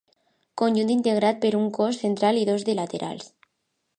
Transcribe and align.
Conjunt 0.61 0.91
integrat 0.93 1.43
per 1.43 1.51
un 1.59 1.69
cos 1.77 2.01
central 2.05 2.41
i 2.41 2.49
dos 2.51 2.65
de 2.71 2.77
laterals. 2.83 3.31